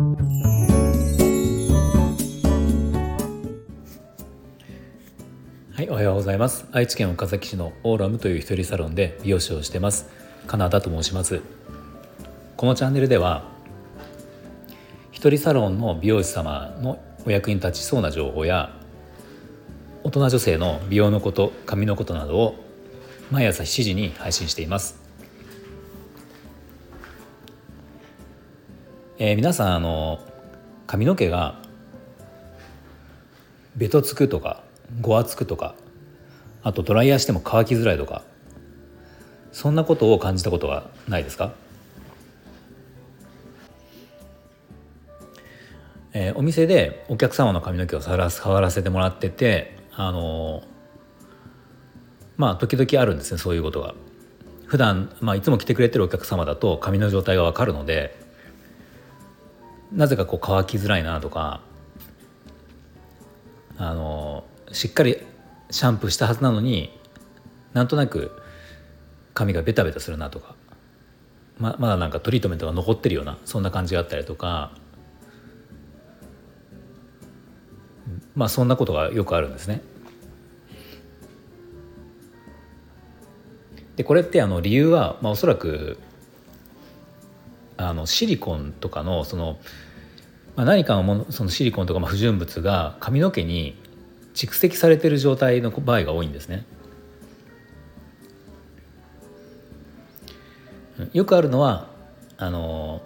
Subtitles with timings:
[0.00, 0.06] は
[5.82, 6.64] いおはようございます。
[6.72, 10.08] 愛知県岡崎市のオーラムという一人サロンで美容師をしてます。
[10.46, 11.42] カナダと申します。
[12.56, 13.44] このチャンネルでは
[15.12, 18.74] 一人サロンの美容師様のお役に立ちそうな情報や
[20.02, 22.54] 大人女性の美容のこと髪のことなどを
[23.30, 24.99] 毎朝7時に配信しています、
[29.22, 30.18] えー、皆さんあの
[30.86, 31.60] 髪の毛が
[33.76, 34.62] ベトつくとか
[35.02, 35.74] ごわつくとか
[36.62, 38.22] あとドライヤーしても乾きづらいとか
[39.52, 41.52] そんなことを感じたことはないですか？
[46.14, 48.30] えー、お店でお客様の髪の毛を触ら
[48.70, 50.62] せてもらっててあの、
[52.38, 53.94] まあ時々あるんですねそういうことが。
[54.64, 58.18] 普段まあいつも来てくれてるお客様だと髪の状態が分かるので
[59.92, 61.60] なぜかこう乾きづらいなとか
[63.76, 65.16] あの、しっかり
[65.70, 66.96] シャンプーしたはずなのに
[67.72, 68.42] なんとなく
[69.34, 70.54] 髪がベタベタするなとか
[71.58, 74.72] ままだなんかトリートメントが残ってるようなそんな感じがあったりとか
[78.34, 79.82] まあそんなことがよくあるんですね。
[83.96, 85.98] でこれってあの理由は、まあ、おそらく
[87.80, 89.58] あのシリコンとかのその、
[90.54, 93.74] まあ、何かのものそのシリコンとか不純物が髪の毛に
[94.34, 96.66] 蓄積されている状態の場合が多いんですね。
[101.14, 101.88] よくあるのは
[102.36, 103.00] あの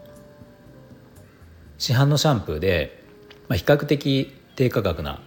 [1.78, 3.04] 市販のシャンプーで、
[3.48, 5.20] まあ、比較的低価格な、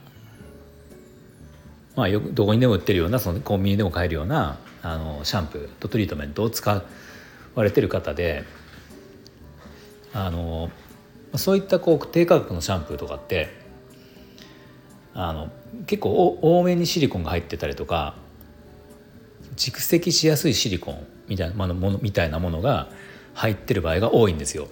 [1.95, 6.83] まあ、よくどこにでも売ってるようなそのコンビニでも買えるようなあのシャンプーとトリートメントを使
[7.55, 8.43] われてる方で
[10.13, 10.69] あの
[11.35, 13.49] そういったこう低価格のシャンプーとかって
[15.13, 15.49] あの
[15.85, 18.15] 結構多めにシリコンが入ってたりとか
[19.55, 22.89] 蓄積しやすいシリコンみたいなものみたいなものが
[23.33, 24.67] 入ってる場合が多いんですよ。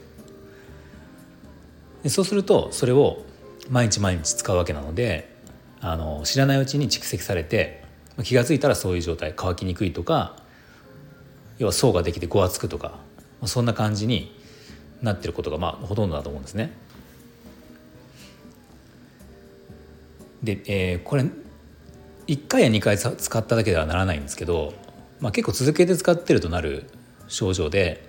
[2.03, 3.23] でそうするとそれを
[3.69, 5.33] 毎日毎日使うわけなので
[5.81, 7.83] あの知らないうちに蓄積されて
[8.23, 10.35] 気が付いたらそういう状態乾きにくいとか
[11.57, 12.99] 要は層ができてごわつくとか
[13.45, 14.34] そんな感じに
[15.01, 16.71] なってることがまあほとんどだと思うんですね。
[20.43, 21.25] で、えー、これ
[22.27, 24.73] 1回や2回使っただけではならないんですけど、
[25.19, 26.89] まあ、結構続けて使ってるとなる
[27.27, 28.07] 症状で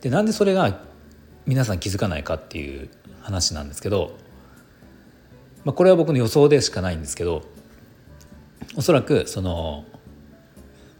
[0.00, 0.80] でなんでそれが
[1.46, 2.88] 皆さん気づかないかっていう
[3.20, 4.16] 話なんですけど
[5.64, 7.42] まあ、これは僕の予想でしかないんですけど
[8.76, 9.84] おそらくその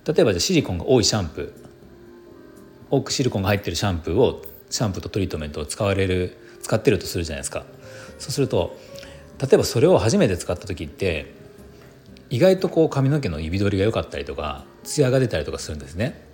[0.06, 1.52] 例えばじゃシリコンが多いシャンプー
[2.90, 7.64] 多くシリコンが入ってるシャンプーをシャンプーとトリートメントを使われる使ってるとするじゃないですか。
[8.18, 8.76] そうすると
[9.38, 11.34] 例えばそれを初めて使った時って
[12.30, 16.24] 意外とこう髪の毛の指取りが良かったりとかツヤが出たりとかするんですね。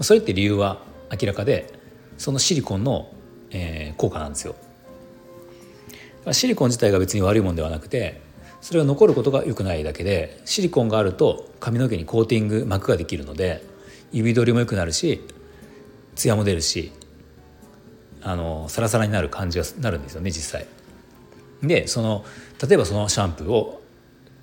[0.00, 0.82] それって理由は
[1.12, 1.70] 明らかで
[2.16, 3.12] そのシリコンの、
[3.50, 4.54] えー、効果なんですよ。
[6.32, 8.22] シリコン自体が別に悪いものではなくて
[8.62, 13.62] それが残ることが良くないだけでシリコンがあると髪の毛にコーティング膜ができるので
[14.12, 15.20] 指取りも良くなるし
[16.16, 16.90] ツヤも出るし
[18.26, 20.66] あのサラサラになる感じがなるんですよね実際。
[21.62, 22.24] でその
[22.60, 23.80] 例えばそのシャンプーを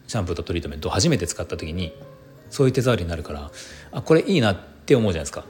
[0.08, 1.94] シャンプーとトリートメントを初めて使った時に
[2.50, 3.52] そういう手触りになるから
[3.92, 5.44] あこれいいなって思うじゃないですか。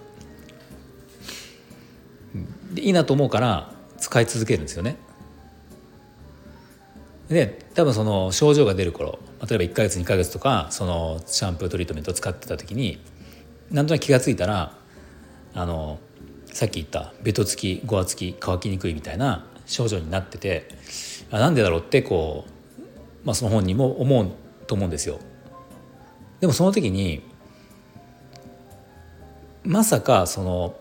[2.74, 4.98] でいいなと思うから使い続けるんですよね。
[7.30, 13.00] で多分その症状が出る頃例えば1か月2か月とかそのシャンプートリートメントを使ってた時に
[13.70, 14.76] なんとなく気が付いたら
[15.54, 16.00] あの
[16.54, 20.70] さっき言ったベトつきごわつき乾きにくいみたいな症状になってて
[21.32, 22.82] あなんでだろうってこう、
[23.26, 24.32] まあ、その本人も思う
[24.68, 25.20] と思うんですよ。
[26.40, 27.24] でもその時に
[29.64, 30.76] まさかその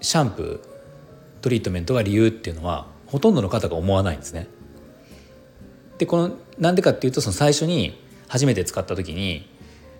[0.00, 4.46] シャンプートリートメントが理由っていうのはほとんどの方が思わないんですね。
[5.98, 9.48] でこのなんでかっていうとその最初に初めて使った時に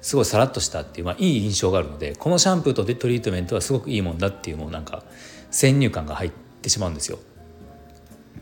[0.03, 5.05] すごいさらっとしたっていう、まあ、いい印象があるのでこのシャンプーとトリートメントはすごくいいもんだっていうもうなんか
[5.51, 7.19] 先入観が入ってしまうんですよ。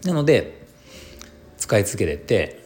[0.05, 0.67] なので
[1.59, 2.65] 使い続けてて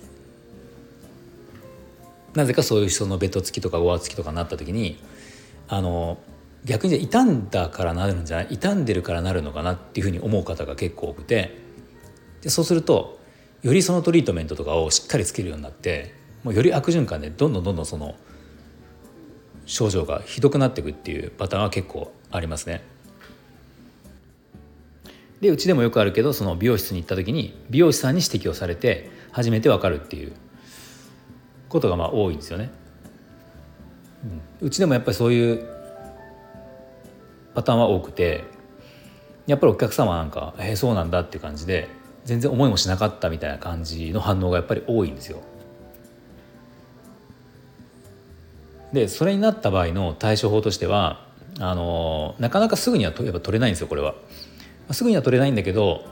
[2.35, 5.03] なぜかそういう人のベトつきとかゴアつきとかになった時に
[5.69, 6.19] あの
[6.65, 8.49] 逆に傷んだからなるんじゃない？
[8.49, 11.59] 傷んでるからなるのかなっていうふうに思う方が結構多くて
[12.43, 13.19] でそうすると
[13.63, 16.15] よりそのトリートメントとかをしっかりつけるようになって
[16.45, 18.15] もうより悪循環でどんどんどんどんその
[19.67, 22.83] 症状がひどくなっていくっていうパターンは結構ありますね。
[25.41, 30.33] でうちでもよくあるけどその美容室に行った時に美容師さんに指摘をされて初めて分かるっていう
[31.69, 32.71] ことがまあ多いんですよね。
[34.61, 35.69] う、ちでもやっぱりそういう
[37.55, 38.45] パターンは多くて
[39.47, 41.89] やっぱりお客様なんか「えー、そうなんだ」っていう感じで
[42.25, 45.43] 全然思いもしなかったみたいな感じの反応がやっぱり多いんですよ。
[48.95, 51.27] でそれになった場合の対処法としては
[51.59, 54.15] あのなかなかすぐにはやっぱ取れないんですよこれは。
[54.93, 56.05] すぐには取れないんだけど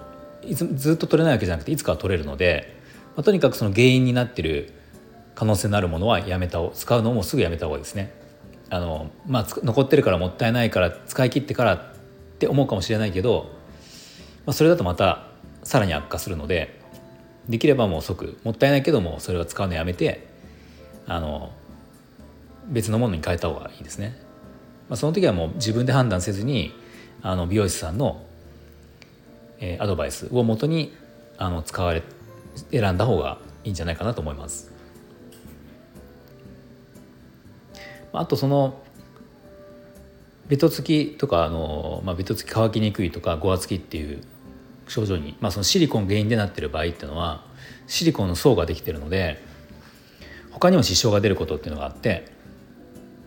[0.43, 2.77] いつずっと取れないわけじゃなくていつかは取れるので、
[3.17, 4.73] まあ、とにかくその原因になってる
[5.35, 8.13] 可能性のあるものはやめた使うのもすぐやめた方がいいですね。
[8.71, 11.85] あのまあ、残ってるからもったいないから使い切ってからっ
[12.39, 13.51] て思うかもしれないけど、
[14.47, 15.27] まあ、それだとまた
[15.63, 16.81] さらに悪化するので
[17.49, 20.27] できればもう即もったいないけどもそれは使うのやめて
[21.07, 21.53] あの
[22.73, 24.17] 別のものに変えた方がいいですね。
[24.89, 26.75] まあ、その時はもう自分で判断せずに
[27.23, 28.25] あの美容師さんの、
[29.61, 30.93] えー、アドバイスをもとに
[31.39, 32.03] あの使われ
[32.71, 34.73] 選んだ方がいいんじゃないかなと思います。
[38.13, 38.83] あとその
[40.49, 44.21] ベトつきとかあの、まあ、ベトつき乾きにくいとかごわつきっていう
[44.87, 47.45] 症状に、まあ、そのシリコン原因でなってる場合っていうのは
[47.87, 49.43] シリコンの層ができてるので
[50.51, 52.33] 他にも支障が出ることっていうのがあって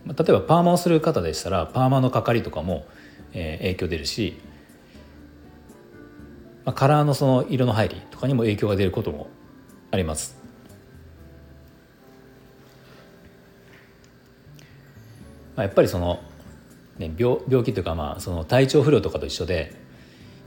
[0.06, 2.86] 例えばパーマをする方でしたらパーマのかかりとかも、
[3.32, 4.40] えー、影響出るし、
[6.64, 9.28] まあ、カラーのその色の入りとかにも影響が出ることも
[9.90, 10.36] あります。
[15.56, 16.20] まあ、やっぱりその、
[16.98, 19.74] ね、病病気というかまあその体調不良とかと一緒で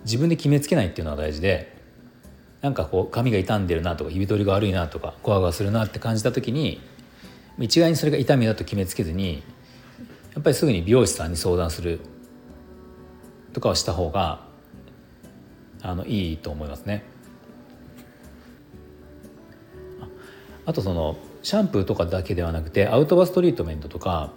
[0.05, 1.75] 自分で決めつけないっていうのが大事で
[2.61, 6.79] なんかこう髪が傷んでるなとか指取りが悪いなとかゴワゴワするなって感じた時に
[7.59, 9.43] 一概にそれが痛みだと決めつけずに
[10.33, 11.99] やっぱりすぐに美容師さんに相談する
[13.53, 14.47] とかをした方が
[15.81, 17.03] あのいいと思いますね。
[20.65, 24.33] あとそのシャンプーとかだけではなくてアウトバストリートメントとか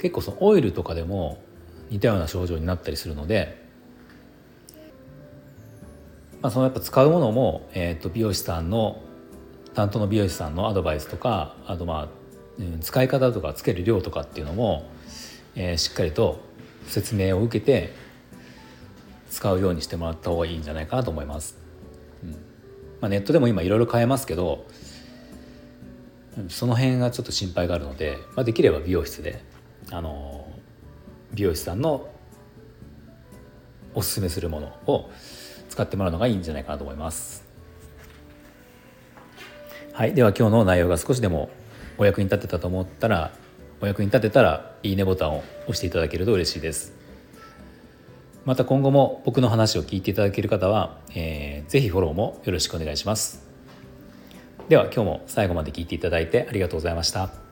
[0.00, 1.42] 結構そのオイルとかでも
[1.90, 3.62] 似たような症状になったりするので、
[6.40, 9.02] まあ、そのやっぱ使うものも、えー、と美容師さんの
[9.74, 12.08] 担当の美容師さんのアドバイスとかあとまあ
[12.80, 14.88] 使い方とかつける量とかっていうのも、
[15.54, 16.40] えー、しっかりと
[16.86, 17.92] 説明を受けて
[19.30, 21.58] 使うようにしてもらった方がいいんじゃないかなと思います。
[22.22, 22.30] うん
[23.00, 24.66] まあ、ネットでも今いろいろ買えますけど
[26.48, 29.42] その辺がちょっと心配があるので、まあ、できれば美容室で
[29.90, 30.48] あの
[31.32, 32.08] 美容師さんの
[33.94, 35.10] おすすめするものを
[35.68, 37.44] 使ってもらうのがいいんじゃないかなと思います。
[39.92, 41.48] はい、では今日の内容が少しでも
[41.98, 43.32] お役に立てたと思ったら
[43.80, 46.94] お役に立てたらいいねボタンを押していただけると嬉しいです。
[48.44, 53.44] また今後も僕の話を聞いていただける方は、えー、ぜひフォローもよろしくお願いします。
[54.68, 57.45] では今日も最後まで聞いていただいてありがとうございました。